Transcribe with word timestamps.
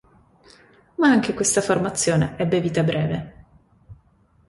Ma 0.95 1.09
anche 1.09 1.35
questa 1.35 1.61
formazione 1.61 2.35
ebbe 2.39 2.59
vita 2.59 2.81
breve. 2.81 3.45